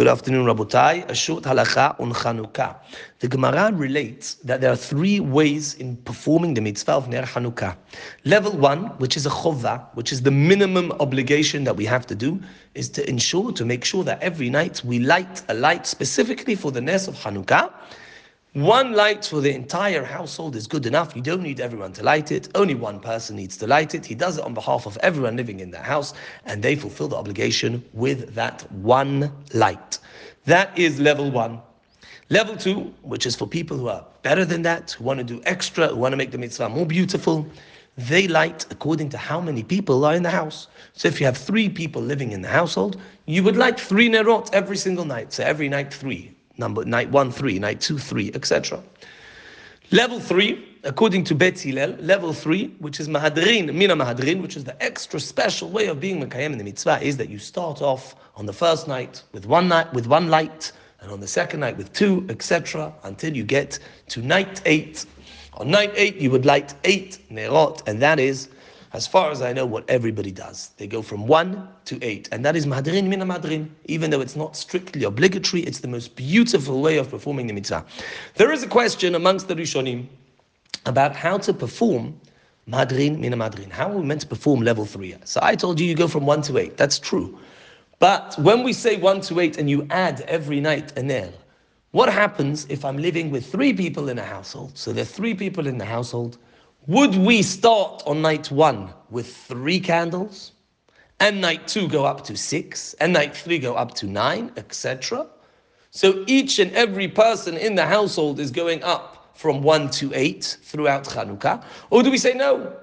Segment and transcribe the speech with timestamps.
[0.00, 1.10] Good afternoon, Rabotai.
[1.10, 2.76] A short halacha on Chanukah.
[3.18, 7.76] The Gemara relates that there are three ways in performing the mitzvah of Ner Chanukah.
[8.24, 12.14] Level one, which is a chova, which is the minimum obligation that we have to
[12.14, 12.40] do,
[12.74, 16.72] is to ensure, to make sure that every night we light a light specifically for
[16.72, 17.70] the Nes of Chanukah.
[18.54, 21.14] One light for the entire household is good enough.
[21.14, 22.48] You don't need everyone to light it.
[22.56, 24.04] Only one person needs to light it.
[24.04, 26.14] He does it on behalf of everyone living in the house,
[26.46, 30.00] and they fulfill the obligation with that one light.
[30.46, 31.60] That is level one.
[32.28, 35.40] Level two, which is for people who are better than that, who want to do
[35.44, 37.46] extra, who want to make the mitzvah more beautiful,
[37.96, 40.66] they light according to how many people are in the house.
[40.94, 44.52] So if you have three people living in the household, you would light three nerot
[44.52, 45.32] every single night.
[45.32, 48.82] So every night, three number night one three, night two three, etc.
[49.92, 54.62] Level three, according to Bet Hillel, level three, which is Mahadrin, Mina Mahadrin, which is
[54.62, 58.14] the extra special way of being Mekayem in the mitzvah, is that you start off
[58.36, 61.76] on the first night with one night with one light, and on the second night
[61.76, 65.06] with two, etc., until you get to night eight.
[65.54, 68.48] On night eight, you would light eight nerot, and that is
[68.92, 70.70] as far as I know, what everybody does.
[70.76, 73.68] They go from one to eight, and that is madrin mina madrin.
[73.84, 77.84] Even though it's not strictly obligatory, it's the most beautiful way of performing the mitzvah.
[78.34, 80.06] There is a question amongst the Rishonim
[80.86, 82.20] about how to perform
[82.68, 83.70] madrin mina madrin.
[83.70, 85.14] How are we meant to perform level three?
[85.24, 86.76] So I told you you go from one to eight.
[86.76, 87.38] That's true.
[88.00, 91.32] But when we say one to eight and you add every night a ner,
[91.92, 94.76] what happens if I'm living with three people in a household?
[94.76, 96.38] So there are three people in the household
[96.90, 100.50] would we start on night one with three candles,
[101.20, 105.28] and night two go up to six, and night three go up to nine, etc.?
[105.92, 110.58] So each and every person in the household is going up from one to eight
[110.64, 111.62] throughout Chanukah?
[111.90, 112.76] Or do we say no?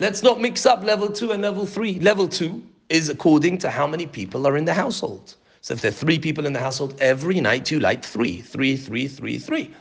[0.00, 1.98] Let's not mix up level two and level three.
[2.00, 5.34] Level two is according to how many people are in the household.
[5.62, 8.76] So if there are three people in the household, every night you light three, three,
[8.76, 9.74] three, three, three.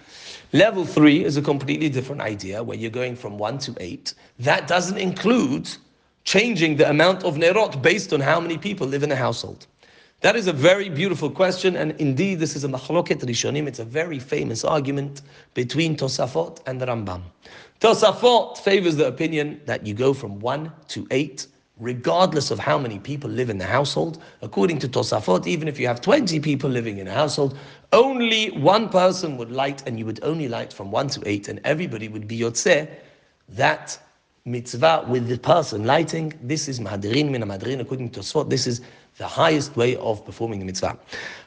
[0.53, 4.13] Level three is a completely different idea where you're going from one to eight.
[4.39, 5.69] That doesn't include
[6.23, 9.67] changing the amount of nerot based on how many people live in a household.
[10.21, 13.67] That is a very beautiful question, and indeed, this is a machloket rishonim.
[13.67, 15.21] It's a very famous argument
[15.53, 17.21] between Tosafot and the Rambam.
[17.79, 22.99] Tosafot favors the opinion that you go from one to eight regardless of how many
[22.99, 24.21] people live in the household.
[24.41, 27.57] According to Tosafot, even if you have 20 people living in a household,
[27.91, 31.59] only one person would light, and you would only light from 1 to 8, and
[31.63, 32.89] everybody would be yotzeh.
[33.49, 33.99] That
[34.47, 38.79] mitzvah with the person lighting, this is mahadirin min mahadirin, according to Tosafot, this is
[39.17, 40.95] the highest way of performing the mitzvah.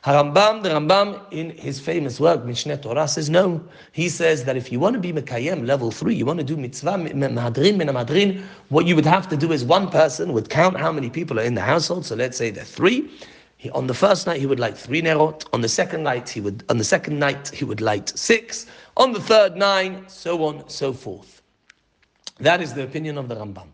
[0.03, 3.63] Harambam, the Rambam, in his famous work, Mishneh Torah, says no.
[3.93, 6.57] He says that if you want to be Mekayem level three, you want to do
[6.57, 10.77] mitzvah, mahadrin, min mahadrin, what you would have to do is one person would count
[10.77, 12.05] how many people are in the household.
[12.05, 13.13] So let's say there are three.
[13.59, 15.47] He, on the first night he would light three nerot.
[15.53, 18.67] On the second night he would on the second night he would light six.
[18.97, 21.38] On the third nine, so on, so forth.
[22.41, 23.69] That is the opinion of the Rambam.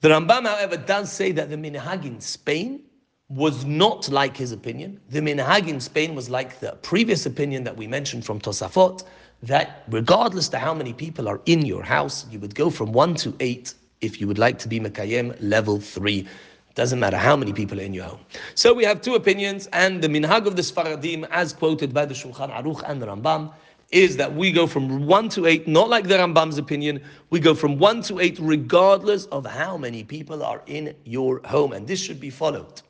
[0.00, 2.82] The Rambam, however, does say that the minhag in Spain
[3.28, 5.00] was not like his opinion.
[5.08, 9.04] The minhag in Spain was like the previous opinion that we mentioned from Tosafot,
[9.42, 13.14] that regardless to how many people are in your house, you would go from one
[13.16, 16.28] to eight if you would like to be Mekayem level three.
[16.74, 18.20] Doesn't matter how many people are in your home.
[18.56, 22.14] So we have two opinions, and the minhag of the Sfaradim, as quoted by the
[22.14, 23.52] Shulchan Aruch and the Rambam,
[23.94, 27.00] is that we go from 1 to 8, not like the Rambam's opinion,
[27.30, 31.72] we go from 1 to 8 regardless of how many people are in your home,
[31.72, 32.82] and this should be followed.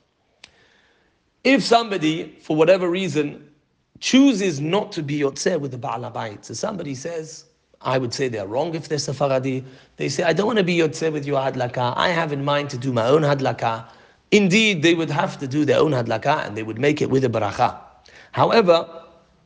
[1.44, 3.50] If somebody, for whatever reason,
[4.00, 7.44] chooses not to be Yotzeh with the Baal Habayit, so somebody says,
[7.82, 9.62] I would say they're wrong if they're Sephardi.
[9.98, 11.92] They say, I don't want to be Yotzeh with your Hadlaka.
[11.98, 13.84] I have in mind to do my own Hadlaka.
[14.30, 17.24] Indeed, they would have to do their own Hadlaka and they would make it with
[17.24, 17.78] a Baracha.
[18.32, 19.03] However,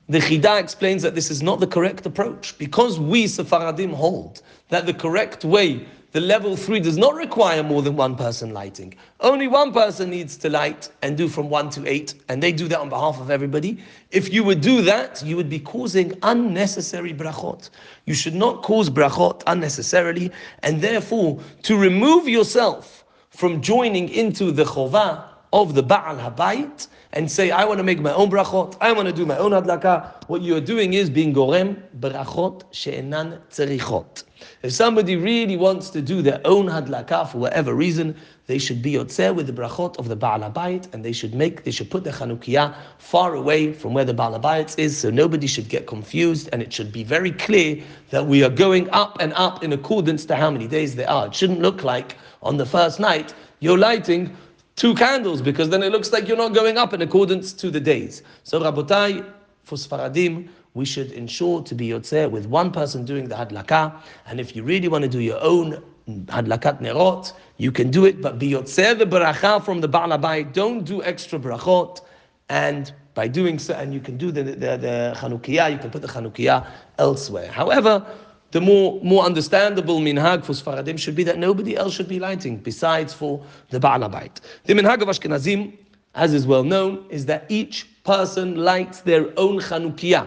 [0.08, 4.86] the Chida explains that this is not the correct approach because we Sephardim hold that
[4.86, 8.94] the correct way, the level three, does not require more than one person lighting.
[9.20, 12.68] Only one person needs to light and do from one to eight, and they do
[12.68, 13.84] that on behalf of everybody.
[14.10, 17.68] If you would do that, you would be causing unnecessary brachot.
[18.06, 20.32] You should not cause brachot unnecessarily,
[20.62, 27.30] and therefore, to remove yourself from joining into the chovah of the Baal Habayit, and
[27.30, 30.28] say, I want to make my own brachot, I want to do my own hadlaka,
[30.28, 34.24] what you're doing is being gorem brachot she'enan tzerichot.
[34.62, 38.14] If somebody really wants to do their own hadlaka for whatever reason,
[38.46, 41.64] they should be yotzeh with the brachot of the Baal Habayit, and they should make,
[41.64, 45.46] they should put the Chanukiah far away from where the Baal Habayit is, so nobody
[45.46, 49.32] should get confused, and it should be very clear that we are going up and
[49.32, 51.28] up in accordance to how many days there are.
[51.28, 54.36] It shouldn't look like on the first night you're lighting
[54.78, 57.80] two candles because then it looks like you're not going up in accordance to the
[57.80, 58.22] days.
[58.44, 59.28] So Rabotai,
[59.64, 64.00] for Sfaradim, we should ensure to be yotzeh with one person doing the hadlaka.
[64.26, 65.82] And if you really want to do your own
[66.26, 70.52] hadlakat nerot, you can do it, but be yotzeh the bracha from the Ba'alabai.
[70.52, 72.00] Don't do extra brachot.
[72.48, 76.02] And by doing so, and you can do the, the, the Chanukiah, you can put
[76.02, 76.64] the Chanukiah
[76.98, 77.50] elsewhere.
[77.50, 78.06] However,
[78.50, 82.56] the more, more understandable minhag for Sfaradim should be that nobody else should be lighting
[82.56, 84.40] besides for the Ba'alabait.
[84.64, 85.76] The minhag of Ashkenazim,
[86.14, 90.26] as is well known, is that each person lights their own Chanukiah.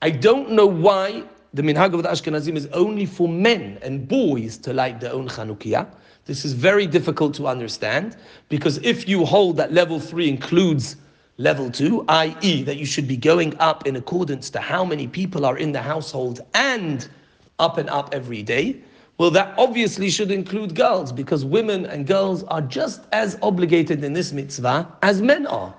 [0.00, 4.56] I don't know why the minhag of the Ashkenazim is only for men and boys
[4.58, 5.86] to light their own Chanukiah.
[6.24, 8.16] This is very difficult to understand
[8.48, 10.96] because if you hold that level three includes
[11.36, 15.44] level two, i.e., that you should be going up in accordance to how many people
[15.44, 17.08] are in the household and
[17.62, 18.76] up and up every day,
[19.18, 24.12] well, that obviously should include girls because women and girls are just as obligated in
[24.12, 25.74] this mitzvah as men are.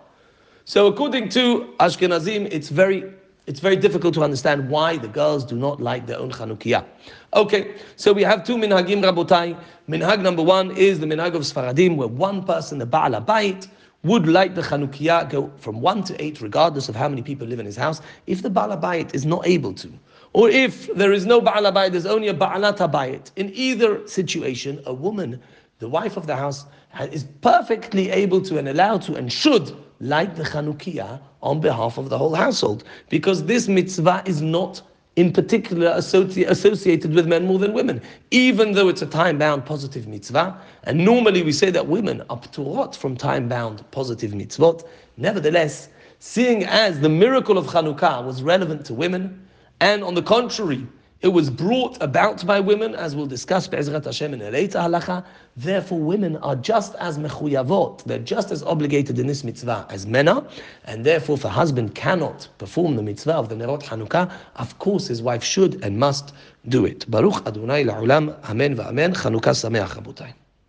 [0.66, 3.04] So, according to Ashkenazim, it's very
[3.46, 6.86] it's very difficult to understand why the girls do not like their own Chanukiah.
[7.34, 9.58] Okay, so we have two minhagim rabotai.
[9.90, 13.68] Minhag number one is the minhag of Sfaradim, where one person, the Baal Bayit,
[14.04, 17.60] would light the Chanukiah go from one to eight, regardless of how many people live
[17.60, 19.92] in his house, if the Baal Bayit is not able to.
[20.34, 23.32] Or if there is no Baal Bayit, there's only a Ba'alat Bayit.
[23.36, 25.40] In either situation, a woman,
[25.80, 26.66] the wife of the house,
[27.12, 32.10] is perfectly able to and allowed to and should light the Chanukiah on behalf of
[32.10, 32.84] the whole household.
[33.10, 34.82] Because this mitzvah is not
[35.16, 38.02] in particular associated with men more than women,
[38.32, 40.60] even though it's a time-bound positive mitzvah.
[40.86, 44.84] And normally we say that women are pturot from time-bound positive mitzvot.
[45.18, 45.90] Nevertheless,
[46.20, 49.48] seeing as the miracle of Chanukah was relevant to women,
[49.80, 50.88] and on the contrary,
[51.24, 55.24] it was brought about by women, as we'll discuss Be'ezrat Hashem in a later halacha.
[55.56, 60.28] Therefore, women are just as mechuyavot, they're just as obligated in this mitzvah as men
[60.28, 60.46] are,
[60.84, 65.08] and therefore, if a husband cannot perform the mitzvah of the Nerot Hanukkah, of course
[65.08, 66.34] his wife should and must
[66.68, 67.10] do it.
[67.10, 70.34] Baruch Adonai la'olam, amen va'amen, Chanukah sameach, rabotai.